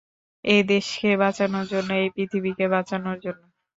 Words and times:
এই 0.45 0.61
দেশকে 0.67 1.09
বাঁচানোর 1.21 1.65
জন্য, 1.73 1.89
এই 2.01 2.09
পৃথিবীকে 2.15 2.65
বাঁচানোর 2.73 3.17
জন্য। 3.19 3.41